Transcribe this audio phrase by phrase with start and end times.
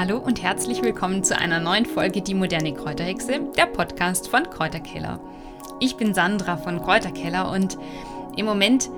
[0.00, 5.20] Hallo und herzlich willkommen zu einer neuen Folge Die moderne Kräuterhexe, der Podcast von Kräuterkeller.
[5.78, 7.76] Ich bin Sandra von Kräuterkeller und
[8.34, 8.88] im Moment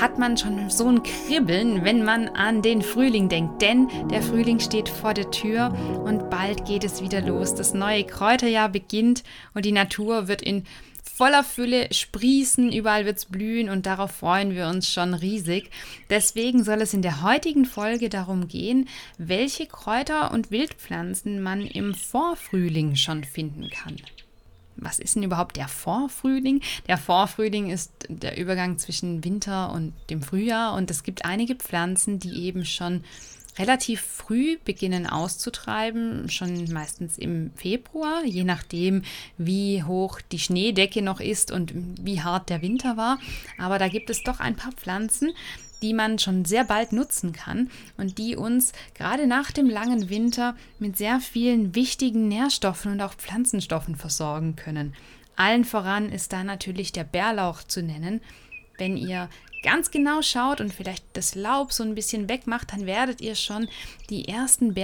[0.00, 3.62] hat man schon so ein Kribbeln, wenn man an den Frühling denkt.
[3.62, 5.74] Denn der Frühling steht vor der Tür
[6.04, 7.54] und bald geht es wieder los.
[7.54, 9.22] Das neue Kräuterjahr beginnt
[9.54, 10.64] und die Natur wird in
[11.16, 15.70] voller Fülle sprießen, überall wird es blühen und darauf freuen wir uns schon riesig.
[16.10, 21.94] Deswegen soll es in der heutigen Folge darum gehen, welche Kräuter und Wildpflanzen man im
[21.94, 23.96] Vorfrühling schon finden kann.
[24.76, 26.60] Was ist denn überhaupt der Vorfrühling?
[26.86, 32.18] Der Vorfrühling ist der Übergang zwischen Winter und dem Frühjahr und es gibt einige Pflanzen,
[32.18, 33.04] die eben schon
[33.58, 39.02] relativ früh beginnen auszutreiben, schon meistens im Februar, je nachdem,
[39.38, 43.18] wie hoch die Schneedecke noch ist und wie hart der Winter war.
[43.58, 45.32] Aber da gibt es doch ein paar Pflanzen,
[45.82, 50.56] die man schon sehr bald nutzen kann und die uns gerade nach dem langen Winter
[50.78, 54.94] mit sehr vielen wichtigen Nährstoffen und auch Pflanzenstoffen versorgen können.
[55.36, 58.20] Allen voran ist da natürlich der Bärlauch zu nennen.
[58.78, 59.28] Wenn ihr
[59.62, 63.68] ganz genau schaut und vielleicht das Laub so ein bisschen wegmacht, dann werdet ihr schon
[64.10, 64.74] die ersten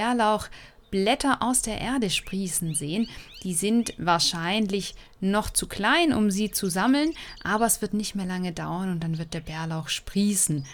[0.92, 3.08] Bärlauchblätter aus der Erde sprießen sehen.
[3.42, 7.12] Die sind wahrscheinlich noch zu klein, um sie zu sammeln,
[7.42, 10.64] aber es wird nicht mehr lange dauern und dann wird der Bärlauch sprießen.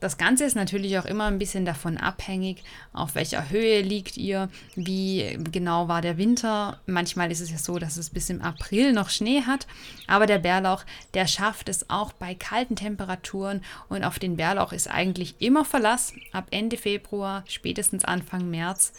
[0.00, 4.48] Das Ganze ist natürlich auch immer ein bisschen davon abhängig, auf welcher Höhe liegt ihr,
[4.74, 6.80] wie genau war der Winter.
[6.86, 9.68] Manchmal ist es ja so, dass es bis im April noch Schnee hat,
[10.08, 10.82] aber der Bärlauch,
[11.14, 16.12] der schafft es auch bei kalten Temperaturen und auf den Bärlauch ist eigentlich immer Verlass.
[16.32, 18.92] Ab Ende Februar, spätestens Anfang März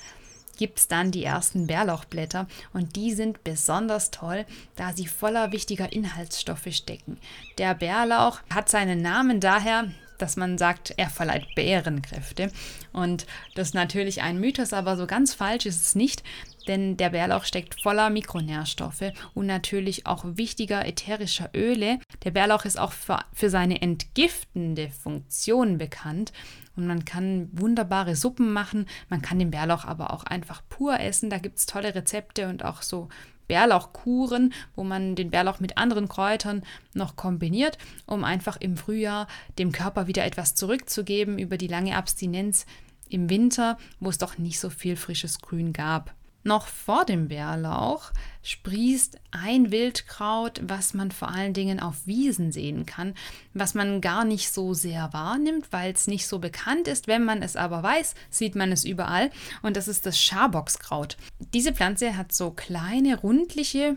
[0.57, 5.91] gibt es dann die ersten Bärlauchblätter und die sind besonders toll, da sie voller wichtiger
[5.91, 7.17] Inhaltsstoffe stecken.
[7.57, 9.91] Der Bärlauch hat seinen Namen daher,
[10.23, 12.49] dass man sagt, er verleiht Bärenkräfte.
[12.93, 16.23] Und das ist natürlich ein Mythos, aber so ganz falsch ist es nicht,
[16.69, 21.99] denn der Bärlauch steckt voller Mikronährstoffe und natürlich auch wichtiger ätherischer Öle.
[22.23, 26.31] Der Bärlauch ist auch für, für seine entgiftende Funktion bekannt
[26.77, 28.87] und man kann wunderbare Suppen machen.
[29.09, 31.29] Man kann den Bärlauch aber auch einfach pur essen.
[31.29, 33.09] Da gibt es tolle Rezepte und auch so
[33.47, 39.27] Bärlauchkuren, wo man den Bärlauch mit anderen Kräutern noch kombiniert, um einfach im Frühjahr
[39.57, 42.65] dem Körper wieder etwas zurückzugeben über die lange Abstinenz
[43.09, 46.13] im Winter, wo es doch nicht so viel frisches Grün gab.
[46.43, 48.11] Noch vor dem Bärlauch
[48.41, 53.13] sprießt ein Wildkraut, was man vor allen Dingen auf Wiesen sehen kann,
[53.53, 57.07] was man gar nicht so sehr wahrnimmt, weil es nicht so bekannt ist.
[57.07, 59.31] Wenn man es aber weiß, sieht man es überall
[59.61, 61.15] und das ist das Schaboxkraut.
[61.53, 63.95] Diese Pflanze hat so kleine, rundliche,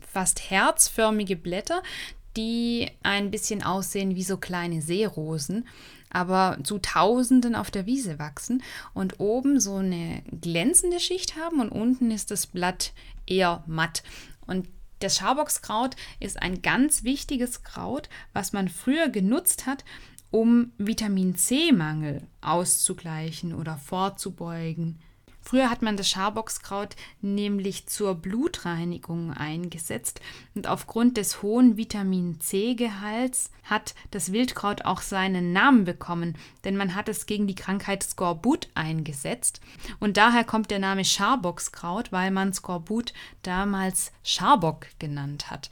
[0.00, 1.82] fast herzförmige Blätter,
[2.36, 5.64] die ein bisschen aussehen wie so kleine Seerosen
[6.14, 8.62] aber zu Tausenden auf der Wiese wachsen
[8.94, 12.92] und oben so eine glänzende Schicht haben und unten ist das Blatt
[13.26, 14.04] eher matt.
[14.46, 14.68] Und
[15.00, 19.84] das Schaboxkraut ist ein ganz wichtiges Kraut, was man früher genutzt hat,
[20.30, 25.00] um Vitamin C-Mangel auszugleichen oder vorzubeugen.
[25.44, 30.20] Früher hat man das Schaboxkraut nämlich zur Blutreinigung eingesetzt
[30.54, 36.94] und aufgrund des hohen Vitamin C-Gehalts hat das Wildkraut auch seinen Namen bekommen, denn man
[36.94, 39.60] hat es gegen die Krankheit Skorbut eingesetzt
[40.00, 43.12] und daher kommt der Name Schaboxkraut, weil man Skorbut
[43.42, 45.68] damals Scharbock genannt hat.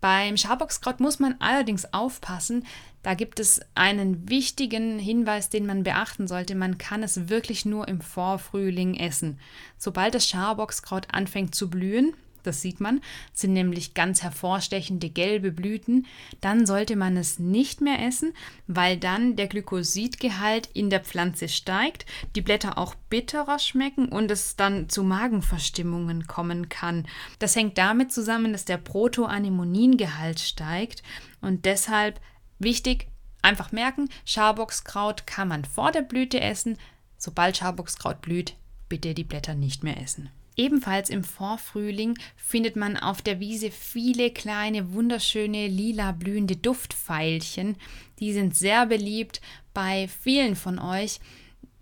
[0.00, 2.64] Beim Schaboxkraut muss man allerdings aufpassen,
[3.02, 6.56] da gibt es einen wichtigen Hinweis, den man beachten sollte.
[6.56, 9.38] Man kann es wirklich nur im Vorfrühling essen.
[9.78, 12.14] Sobald das Scharboxkraut anfängt zu blühen,
[12.46, 13.00] das sieht man,
[13.32, 16.06] sind nämlich ganz hervorstechende gelbe Blüten,
[16.40, 18.32] dann sollte man es nicht mehr essen,
[18.66, 24.56] weil dann der Glykosidgehalt in der Pflanze steigt, die Blätter auch bitterer schmecken und es
[24.56, 27.06] dann zu Magenverstimmungen kommen kann.
[27.38, 31.02] Das hängt damit zusammen, dass der Protoanemoningehalt steigt
[31.40, 32.20] und deshalb
[32.58, 33.08] Wichtig,
[33.42, 36.78] einfach merken, Schaboxkraut kann man vor der Blüte essen.
[37.18, 38.56] Sobald Schaboxkraut blüht,
[38.88, 40.30] bitte die Blätter nicht mehr essen.
[40.56, 47.76] Ebenfalls im Vorfrühling findet man auf der Wiese viele kleine, wunderschöne, lila blühende Duftveilchen.
[48.20, 49.42] Die sind sehr beliebt
[49.74, 51.20] bei vielen von euch.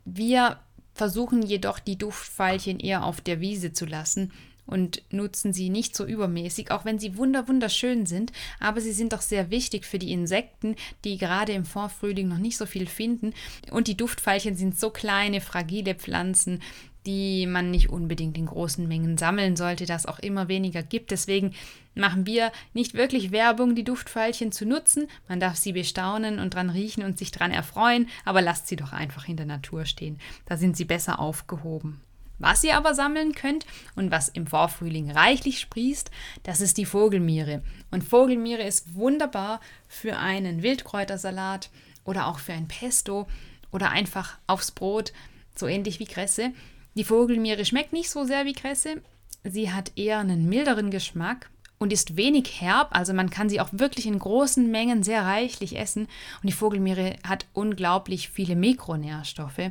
[0.04, 0.58] Wir
[0.92, 4.32] versuchen jedoch die Duftveilchen eher auf der Wiese zu lassen,
[4.66, 9.12] und nutzen sie nicht so übermäßig, auch wenn sie wunder wunderschön sind, aber sie sind
[9.12, 13.34] doch sehr wichtig für die Insekten, die gerade im Vorfrühling noch nicht so viel finden.
[13.70, 16.62] Und die Duftveilchen sind so kleine, fragile Pflanzen,
[17.06, 21.10] die man nicht unbedingt in großen Mengen sammeln sollte, das auch immer weniger gibt.
[21.10, 21.54] Deswegen
[21.94, 25.08] machen wir nicht wirklich Werbung, die Duftveilchen zu nutzen.
[25.28, 28.92] Man darf sie bestaunen und dran riechen und sich dran erfreuen, aber lasst sie doch
[28.92, 30.18] einfach in der Natur stehen.
[30.46, 32.00] Da sind sie besser aufgehoben.
[32.38, 33.64] Was ihr aber sammeln könnt
[33.94, 36.10] und was im Vorfrühling reichlich sprießt,
[36.42, 37.62] das ist die Vogelmiere.
[37.90, 41.70] Und Vogelmiere ist wunderbar für einen Wildkräutersalat
[42.04, 43.28] oder auch für ein Pesto
[43.70, 45.12] oder einfach aufs Brot,
[45.54, 46.52] so ähnlich wie Kresse.
[46.94, 49.02] Die Vogelmiere schmeckt nicht so sehr wie Kresse.
[49.43, 53.69] Sie hat eher einen milderen Geschmack und ist wenig herb, also man kann sie auch
[53.73, 56.05] wirklich in großen Mengen sehr reichlich essen.
[56.05, 59.70] Und die Vogelmiere hat unglaublich viele Mikronährstoffe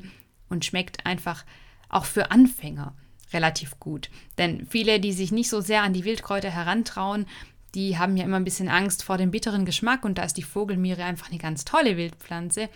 [0.50, 1.46] und schmeckt einfach
[1.90, 2.94] auch für Anfänger
[3.32, 4.10] relativ gut.
[4.38, 7.26] Denn viele, die sich nicht so sehr an die Wildkräuter herantrauen,
[7.74, 10.44] die haben ja immer ein bisschen Angst vor dem bitteren Geschmack und da ist die
[10.44, 12.70] Vogelmiere einfach eine ganz tolle Wildpflanze,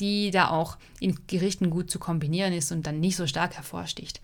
[0.00, 4.20] die da auch in Gerichten gut zu kombinieren ist und dann nicht so stark hervorsticht.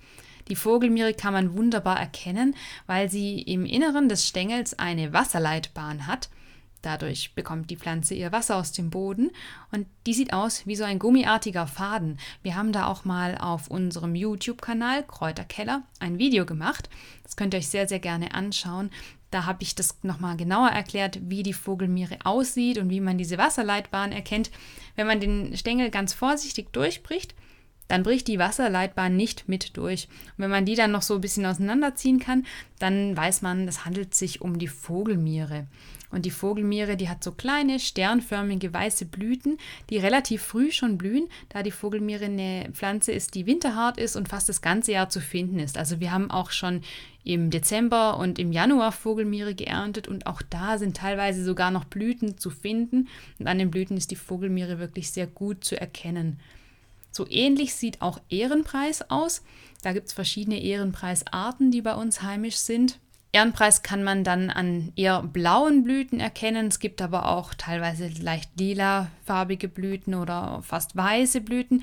[0.48, 2.54] Die Vogelmiere kann man wunderbar erkennen,
[2.86, 6.28] weil sie im Inneren des Stängels eine Wasserleitbahn hat.
[6.82, 9.30] Dadurch bekommt die Pflanze ihr Wasser aus dem Boden
[9.72, 12.18] und die sieht aus wie so ein gummiartiger Faden.
[12.42, 16.90] Wir haben da auch mal auf unserem YouTube-Kanal Kräuterkeller ein Video gemacht.
[17.22, 18.90] Das könnt ihr euch sehr, sehr gerne anschauen.
[19.34, 23.36] Da habe ich das nochmal genauer erklärt, wie die Vogelmiere aussieht und wie man diese
[23.36, 24.52] Wasserleitbahn erkennt.
[24.94, 27.34] Wenn man den Stängel ganz vorsichtig durchbricht,
[27.88, 30.06] dann bricht die Wasserleitbahn nicht mit durch.
[30.36, 32.46] Und wenn man die dann noch so ein bisschen auseinanderziehen kann,
[32.78, 35.66] dann weiß man, es handelt sich um die Vogelmiere.
[36.14, 39.58] Und die Vogelmiere, die hat so kleine, sternförmige, weiße Blüten,
[39.90, 44.28] die relativ früh schon blühen, da die Vogelmiere eine Pflanze ist, die winterhart ist und
[44.28, 45.76] fast das ganze Jahr zu finden ist.
[45.76, 46.82] Also wir haben auch schon
[47.24, 52.38] im Dezember und im Januar Vogelmiere geerntet und auch da sind teilweise sogar noch Blüten
[52.38, 53.08] zu finden.
[53.38, 56.38] Und an den Blüten ist die Vogelmiere wirklich sehr gut zu erkennen.
[57.10, 59.42] So ähnlich sieht auch Ehrenpreis aus.
[59.82, 62.98] Da gibt es verschiedene Ehrenpreisarten, die bei uns heimisch sind.
[63.34, 66.68] Ehrenpreis kann man dann an eher blauen Blüten erkennen.
[66.68, 71.82] Es gibt aber auch teilweise leicht lilafarbige Blüten oder fast weiße Blüten.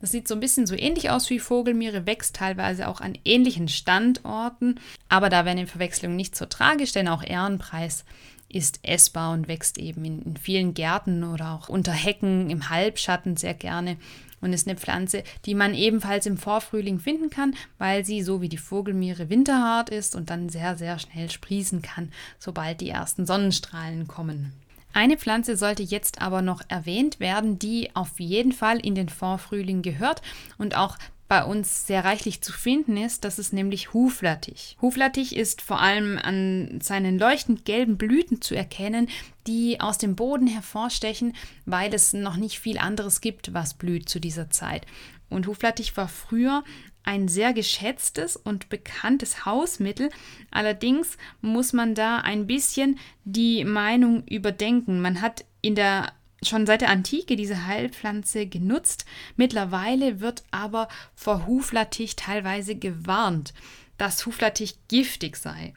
[0.00, 3.66] Das sieht so ein bisschen so ähnlich aus wie Vogelmiere, wächst teilweise auch an ähnlichen
[3.66, 4.78] Standorten.
[5.08, 8.04] Aber da wäre eine Verwechslung nicht so tragisch, denn auch Ehrenpreis
[8.48, 13.36] ist essbar und wächst eben in, in vielen Gärten oder auch unter Hecken im Halbschatten
[13.36, 13.96] sehr gerne
[14.42, 18.50] und ist eine Pflanze, die man ebenfalls im Vorfrühling finden kann, weil sie so wie
[18.50, 24.06] die Vogelmiere winterhart ist und dann sehr, sehr schnell sprießen kann, sobald die ersten Sonnenstrahlen
[24.06, 24.52] kommen.
[24.92, 29.80] Eine Pflanze sollte jetzt aber noch erwähnt werden, die auf jeden Fall in den Vorfrühling
[29.80, 30.20] gehört
[30.58, 34.76] und auch bei uns sehr reichlich zu finden ist, das ist nämlich Huflattich.
[34.82, 39.08] Huflattich ist vor allem an seinen leuchtend gelben Blüten zu erkennen,
[39.46, 41.34] die aus dem Boden hervorstechen,
[41.64, 44.86] weil es noch nicht viel anderes gibt, was blüht zu dieser Zeit.
[45.30, 46.62] Und Huflattich war früher
[47.04, 50.10] ein sehr geschätztes und bekanntes Hausmittel.
[50.50, 55.00] Allerdings muss man da ein bisschen die Meinung überdenken.
[55.00, 56.12] Man hat in der
[56.42, 59.04] schon seit der Antike diese Heilpflanze genutzt.
[59.36, 63.54] Mittlerweile wird aber vor Huflattich teilweise gewarnt,
[63.98, 65.74] dass Huflattich giftig sei.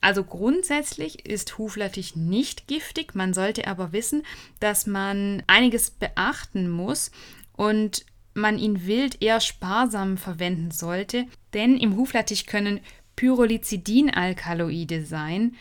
[0.00, 4.24] Also grundsätzlich ist Huflattich nicht giftig, man sollte aber wissen,
[4.58, 7.12] dass man einiges beachten muss
[7.52, 8.04] und
[8.34, 12.80] man ihn wild eher sparsam verwenden sollte, denn im Huflattich können
[13.14, 15.54] Pyrrolizidinalkaloide sein,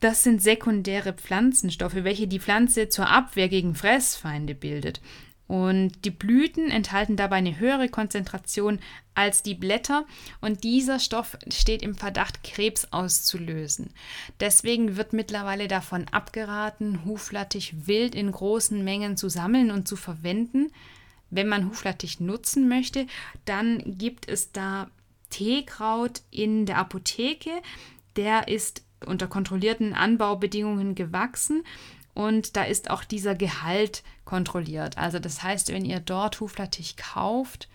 [0.00, 5.00] das sind sekundäre Pflanzenstoffe, welche die Pflanze zur Abwehr gegen Fressfeinde bildet.
[5.46, 8.78] Und die Blüten enthalten dabei eine höhere Konzentration
[9.14, 10.06] als die Blätter
[10.40, 13.90] und dieser Stoff steht im Verdacht, Krebs auszulösen.
[14.38, 20.70] Deswegen wird mittlerweile davon abgeraten, Huflattich wild in großen Mengen zu sammeln und zu verwenden.
[21.30, 23.08] Wenn man Huflattich nutzen möchte,
[23.44, 24.88] dann gibt es da
[25.30, 27.50] Teekraut in der Apotheke.
[28.14, 31.62] Der ist unter kontrollierten Anbaubedingungen gewachsen
[32.14, 34.98] und da ist auch dieser Gehalt kontrolliert.
[34.98, 37.68] Also das heißt, wenn ihr dort Huflattich kauft,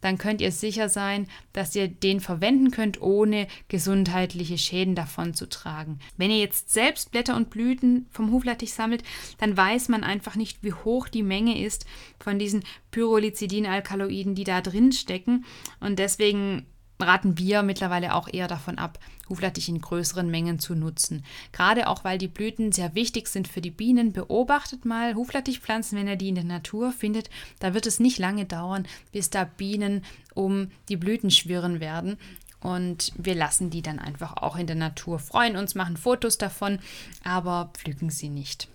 [0.00, 5.46] dann könnt ihr sicher sein, dass ihr den verwenden könnt, ohne gesundheitliche Schäden davon zu
[5.48, 5.98] tragen.
[6.16, 9.02] Wenn ihr jetzt selbst Blätter und Blüten vom Huflattich sammelt,
[9.38, 11.84] dann weiß man einfach nicht, wie hoch die Menge ist
[12.18, 15.44] von diesen Pyrrolizidinalkaloiden, die da drin stecken.
[15.80, 16.64] Und deswegen
[17.02, 21.24] raten wir mittlerweile auch eher davon ab, Huflattich in größeren Mengen zu nutzen.
[21.52, 24.12] Gerade auch, weil die Blüten sehr wichtig sind für die Bienen.
[24.12, 27.30] Beobachtet mal Huflattichpflanzen, wenn ihr die in der Natur findet.
[27.60, 30.04] Da wird es nicht lange dauern, bis da Bienen
[30.34, 32.16] um die Blüten schwirren werden.
[32.60, 36.78] Und wir lassen die dann einfach auch in der Natur freuen uns, machen Fotos davon,
[37.24, 38.68] aber pflücken sie nicht.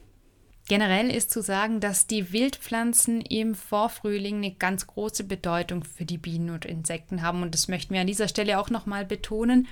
[0.67, 6.17] Generell ist zu sagen, dass die Wildpflanzen im Vorfrühling eine ganz große Bedeutung für die
[6.17, 7.43] Bienen und Insekten haben.
[7.43, 9.67] Und das möchten wir an dieser Stelle auch nochmal betonen.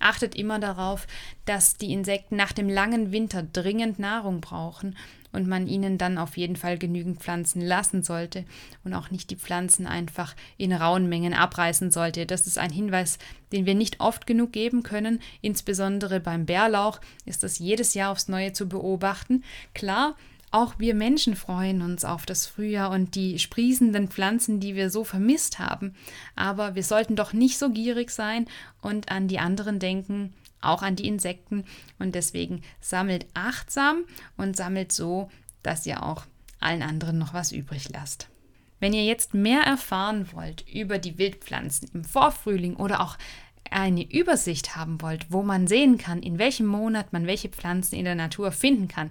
[0.00, 1.06] Achtet immer darauf,
[1.46, 4.98] dass die Insekten nach dem langen Winter dringend Nahrung brauchen
[5.32, 8.44] und man ihnen dann auf jeden Fall genügend Pflanzen lassen sollte
[8.84, 12.26] und auch nicht die Pflanzen einfach in rauen Mengen abreißen sollte.
[12.26, 13.18] Das ist ein Hinweis,
[13.50, 15.20] den wir nicht oft genug geben können.
[15.40, 19.42] Insbesondere beim Bärlauch ist das jedes Jahr aufs Neue zu beobachten.
[19.74, 20.16] Klar,
[20.54, 25.02] auch wir Menschen freuen uns auf das Frühjahr und die sprießenden Pflanzen, die wir so
[25.02, 25.96] vermisst haben.
[26.36, 28.46] Aber wir sollten doch nicht so gierig sein
[28.80, 31.64] und an die anderen denken, auch an die Insekten.
[31.98, 34.04] Und deswegen sammelt achtsam
[34.36, 35.28] und sammelt so,
[35.64, 36.24] dass ihr auch
[36.60, 38.28] allen anderen noch was übrig lasst.
[38.78, 43.18] Wenn ihr jetzt mehr erfahren wollt über die Wildpflanzen im Vorfrühling oder auch
[43.72, 48.04] eine Übersicht haben wollt, wo man sehen kann, in welchem Monat man welche Pflanzen in
[48.04, 49.10] der Natur finden kann,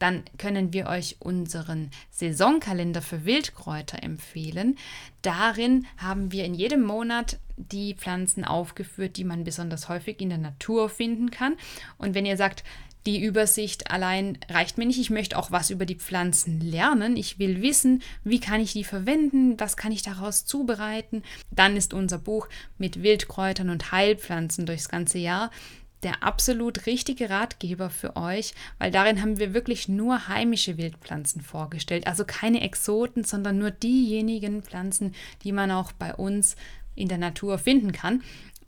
[0.00, 4.76] dann können wir euch unseren Saisonkalender für Wildkräuter empfehlen.
[5.22, 10.38] Darin haben wir in jedem Monat die Pflanzen aufgeführt, die man besonders häufig in der
[10.38, 11.56] Natur finden kann.
[11.98, 12.64] Und wenn ihr sagt,
[13.06, 15.00] die Übersicht allein reicht mir nicht.
[15.00, 17.16] Ich möchte auch was über die Pflanzen lernen.
[17.16, 21.22] Ich will wissen, wie kann ich die verwenden, was kann ich daraus zubereiten.
[21.50, 25.50] Dann ist unser Buch mit Wildkräutern und Heilpflanzen durchs ganze Jahr
[26.02, 32.06] der absolut richtige Ratgeber für euch, weil darin haben wir wirklich nur heimische Wildpflanzen vorgestellt.
[32.06, 35.14] Also keine Exoten, sondern nur diejenigen Pflanzen,
[35.44, 36.56] die man auch bei uns
[36.94, 38.22] in der Natur finden kann.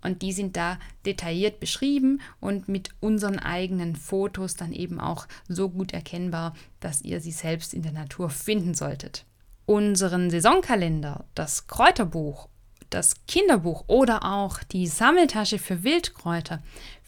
[0.05, 5.69] Und die sind da detailliert beschrieben und mit unseren eigenen Fotos dann eben auch so
[5.69, 9.25] gut erkennbar, dass ihr sie selbst in der Natur finden solltet.
[9.65, 12.49] Unseren Saisonkalender, das Kräuterbuch
[12.93, 16.63] das Kinderbuch oder auch die Sammeltasche für Wildkräuter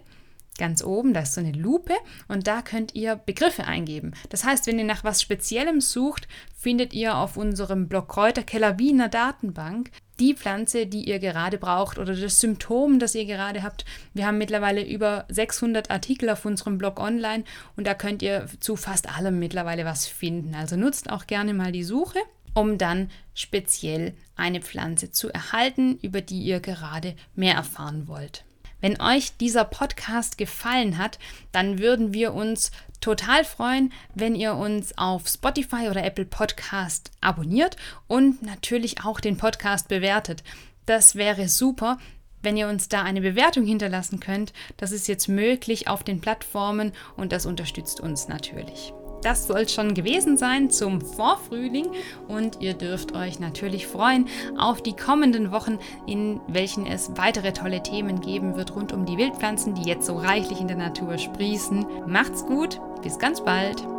[0.60, 1.96] Ganz oben, da ist so eine Lupe
[2.28, 4.14] und da könnt ihr Begriffe eingeben.
[4.30, 8.92] Das heißt, wenn ihr nach was Speziellem sucht, findet ihr auf unserem Blog Kräuterkeller wie
[8.92, 13.64] in einer Datenbank die Pflanze, die ihr gerade braucht oder das Symptom, das ihr gerade
[13.64, 13.86] habt.
[14.14, 17.44] Wir haben mittlerweile über 600 Artikel auf unserem Blog online
[17.76, 20.56] und da könnt ihr zu fast allem mittlerweile was finden.
[20.56, 22.20] Also nutzt auch gerne mal die Suche,
[22.54, 28.46] um dann speziell eine Pflanze zu erhalten, über die ihr gerade mehr erfahren wollt.
[28.82, 31.20] Wenn euch dieser Podcast gefallen hat,
[31.52, 37.78] dann würden wir uns total freuen, wenn ihr uns auf Spotify oder Apple Podcast abonniert
[38.08, 40.44] und natürlich auch den Podcast bewertet.
[40.86, 41.98] Das wäre super,
[42.42, 44.54] wenn ihr uns da eine Bewertung hinterlassen könnt.
[44.78, 48.94] Das ist jetzt möglich auf den Plattformen und das unterstützt uns natürlich
[49.26, 51.88] das soll schon gewesen sein zum Vorfrühling
[52.28, 54.28] und ihr dürft euch natürlich freuen
[54.58, 59.18] auf die kommenden Wochen, in welchen es weitere tolle Themen geben wird rund um die
[59.18, 61.86] Wildpflanzen, die jetzt so reichlich in der Natur sprießen.
[62.08, 63.95] Macht's gut, bis ganz bald.